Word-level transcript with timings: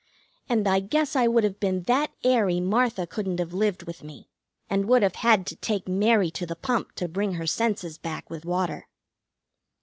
And 0.49 0.67
I 0.67 0.79
guess 0.79 1.15
I 1.15 1.27
would 1.27 1.43
have 1.43 1.59
been 1.59 1.83
that 1.83 2.09
airy 2.23 2.59
Martha 2.59 3.05
couldn't 3.05 3.37
have 3.37 3.53
lived 3.53 3.83
with 3.83 4.01
me, 4.03 4.31
and 4.67 4.85
would 4.87 5.03
have 5.03 5.17
had 5.17 5.45
to 5.45 5.55
take 5.55 5.87
Mary 5.87 6.31
to 6.31 6.47
the 6.47 6.55
pump 6.55 6.93
to 6.95 7.07
bring 7.07 7.35
her 7.35 7.45
senses 7.45 7.99
back 7.99 8.27
with 8.27 8.43
water. 8.43 8.87